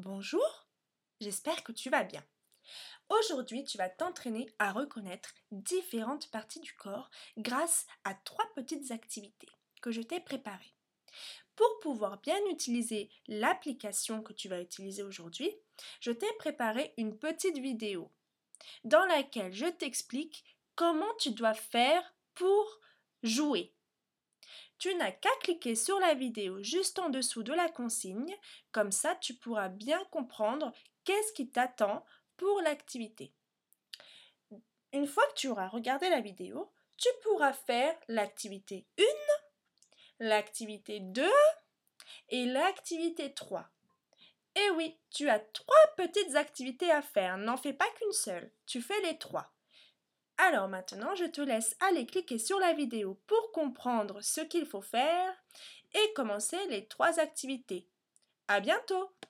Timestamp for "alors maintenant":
50.48-51.14